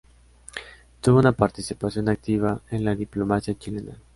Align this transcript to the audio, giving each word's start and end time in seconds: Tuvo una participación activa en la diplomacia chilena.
Tuvo 0.99 1.19
una 1.19 1.31
participación 1.31 2.09
activa 2.09 2.59
en 2.71 2.85
la 2.85 2.95
diplomacia 2.95 3.53
chilena. 3.53 3.99